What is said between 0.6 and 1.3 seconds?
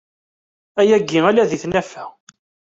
Ayagi